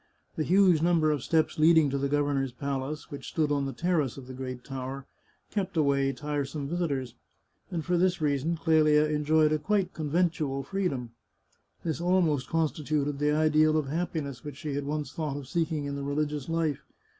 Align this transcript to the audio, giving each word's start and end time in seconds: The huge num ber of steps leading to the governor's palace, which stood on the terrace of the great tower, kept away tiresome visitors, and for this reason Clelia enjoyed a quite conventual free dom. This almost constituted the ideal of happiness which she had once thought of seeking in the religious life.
The 0.35 0.43
huge 0.43 0.81
num 0.81 0.99
ber 0.99 1.11
of 1.11 1.21
steps 1.21 1.59
leading 1.59 1.91
to 1.91 1.97
the 1.99 2.09
governor's 2.09 2.51
palace, 2.51 3.11
which 3.11 3.27
stood 3.29 3.51
on 3.51 3.67
the 3.67 3.71
terrace 3.71 4.17
of 4.17 4.25
the 4.25 4.33
great 4.33 4.63
tower, 4.63 5.05
kept 5.51 5.77
away 5.77 6.11
tiresome 6.11 6.67
visitors, 6.67 7.13
and 7.69 7.85
for 7.85 7.99
this 7.99 8.19
reason 8.19 8.57
Clelia 8.57 9.05
enjoyed 9.07 9.51
a 9.51 9.59
quite 9.59 9.93
conventual 9.93 10.63
free 10.63 10.87
dom. 10.87 11.11
This 11.83 12.01
almost 12.01 12.49
constituted 12.49 13.19
the 13.19 13.29
ideal 13.29 13.77
of 13.77 13.89
happiness 13.89 14.43
which 14.43 14.57
she 14.57 14.73
had 14.73 14.85
once 14.85 15.11
thought 15.13 15.37
of 15.37 15.47
seeking 15.47 15.85
in 15.85 15.95
the 15.95 16.03
religious 16.03 16.49
life. 16.49 16.79